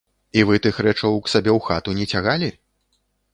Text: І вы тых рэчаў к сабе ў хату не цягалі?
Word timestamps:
І 0.39 0.45
вы 0.49 0.55
тых 0.63 0.79
рэчаў 0.87 1.19
к 1.27 1.31
сабе 1.33 1.51
ў 1.57 1.67
хату 1.67 1.95
не 1.99 2.09
цягалі? 2.15 2.51